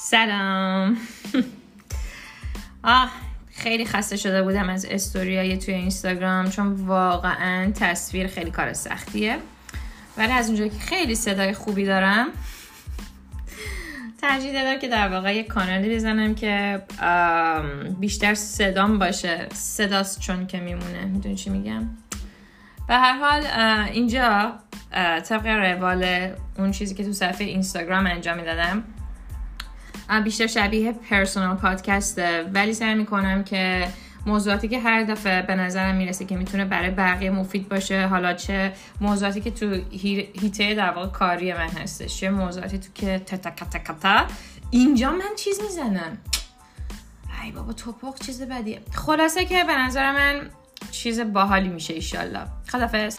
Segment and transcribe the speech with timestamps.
[0.00, 0.96] سلام.
[2.82, 3.10] آه
[3.50, 9.38] خیلی خسته شده بودم از استوریای توی اینستاگرام چون واقعا تصویر خیلی کار سختیه.
[10.16, 12.26] ولی از اونجایی که خیلی صدای خوبی دارم
[14.20, 16.82] ترجیح دادم که در واقع یک کانالی بزنم که
[18.00, 19.46] بیشتر صدام باشه.
[19.54, 21.04] صداست چون که میمونه.
[21.04, 21.88] می‌دونی چی میگم؟
[22.88, 23.46] به هر حال
[23.92, 24.52] اینجا
[25.28, 28.84] طبق روال اون چیزی که تو صفحه اینستاگرام انجام می‌دادم
[30.24, 32.50] بیشتر شبیه پرسونال پادکسته.
[32.54, 33.88] ولی سعی می‌کنم که
[34.26, 38.72] موضوعاتی که هر دفعه به نظرم می‌رسه که می‌تونه برای بقیه مفید باشه حالا چه
[39.00, 39.80] موضوعاتی که تو
[40.40, 44.26] هیته در واقع کاری من هستش چه موضوعاتی تو که تتا
[44.70, 46.18] اینجا من چیز می‌زنم.
[47.44, 48.80] ای بابا توپق چیز بدیه.
[48.92, 50.50] خلاصه که به نظر من
[50.90, 52.40] چیز باحالی میشه ایشالله.
[52.68, 53.18] خدافز